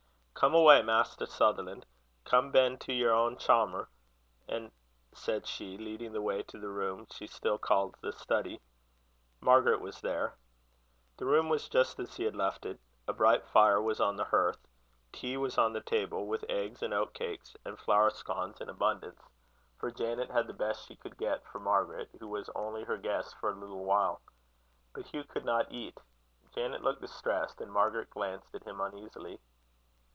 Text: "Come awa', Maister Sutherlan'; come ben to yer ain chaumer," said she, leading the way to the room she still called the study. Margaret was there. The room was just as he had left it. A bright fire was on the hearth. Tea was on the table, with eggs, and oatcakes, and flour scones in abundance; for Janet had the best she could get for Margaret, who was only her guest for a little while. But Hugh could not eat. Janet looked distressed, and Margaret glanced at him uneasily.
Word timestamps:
"Come 0.33 0.55
awa', 0.55 0.81
Maister 0.81 1.27
Sutherlan'; 1.27 1.83
come 2.25 2.49
ben 2.51 2.79
to 2.79 2.91
yer 2.93 3.13
ain 3.13 3.37
chaumer," 3.37 3.87
said 5.13 5.45
she, 5.45 5.77
leading 5.77 6.13
the 6.13 6.21
way 6.23 6.41
to 6.41 6.57
the 6.57 6.67
room 6.67 7.05
she 7.11 7.27
still 7.27 7.59
called 7.59 7.95
the 8.01 8.11
study. 8.11 8.59
Margaret 9.39 9.81
was 9.81 10.01
there. 10.01 10.33
The 11.17 11.27
room 11.27 11.47
was 11.47 11.69
just 11.69 11.99
as 11.99 12.15
he 12.15 12.23
had 12.23 12.35
left 12.35 12.65
it. 12.65 12.79
A 13.07 13.13
bright 13.13 13.45
fire 13.45 13.79
was 13.79 13.99
on 13.99 14.15
the 14.15 14.23
hearth. 14.25 14.57
Tea 15.11 15.37
was 15.37 15.59
on 15.59 15.73
the 15.73 15.81
table, 15.81 16.25
with 16.25 16.43
eggs, 16.49 16.81
and 16.81 16.91
oatcakes, 16.91 17.55
and 17.63 17.77
flour 17.77 18.09
scones 18.09 18.59
in 18.59 18.67
abundance; 18.67 19.21
for 19.77 19.91
Janet 19.91 20.31
had 20.31 20.47
the 20.47 20.53
best 20.53 20.87
she 20.87 20.95
could 20.95 21.17
get 21.17 21.45
for 21.51 21.59
Margaret, 21.59 22.09
who 22.19 22.27
was 22.27 22.49
only 22.55 22.83
her 22.85 22.97
guest 22.97 23.35
for 23.39 23.51
a 23.51 23.59
little 23.59 23.85
while. 23.85 24.23
But 24.93 25.05
Hugh 25.05 25.23
could 25.23 25.45
not 25.45 25.71
eat. 25.71 25.99
Janet 26.55 26.81
looked 26.81 27.01
distressed, 27.01 27.61
and 27.61 27.71
Margaret 27.71 28.09
glanced 28.09 28.55
at 28.55 28.63
him 28.63 28.81
uneasily. 28.81 29.39